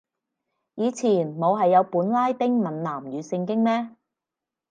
[0.73, 3.95] 以前冇係有本拉丁閩南語聖經咩